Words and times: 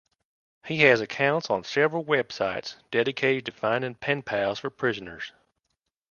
He 0.65 0.77
has 0.79 0.99
accounts 0.99 1.51
on 1.51 1.63
several 1.63 2.03
websites 2.03 2.73
dedicated 2.89 3.45
to 3.45 3.51
finding 3.51 3.93
pen 3.93 4.23
pals 4.23 4.57
for 4.57 4.71
prisoners. 4.71 5.31